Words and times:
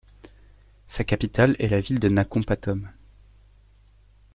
Sa 0.87 1.03
capitale 1.03 1.55
est 1.59 1.67
la 1.67 1.79
ville 1.79 1.99
de 1.99 2.09
Nakhon 2.09 2.41
Pathom. 2.41 2.89